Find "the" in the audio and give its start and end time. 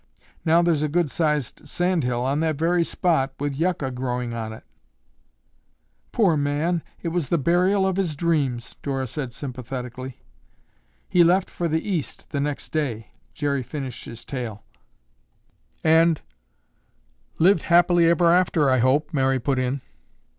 7.29-7.37, 11.67-11.87, 12.31-12.39